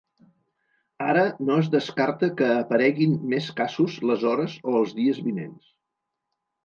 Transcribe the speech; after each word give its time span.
Ara, 1.07 1.25
no 1.49 1.57
es 1.63 1.67
descarta 1.75 2.29
que 2.41 2.49
apareguin 2.53 3.13
més 3.35 3.51
casos 3.63 3.99
les 4.13 4.27
hores 4.31 4.57
o 4.73 4.77
els 4.81 4.97
dies 5.03 5.21
vinents. 5.29 5.69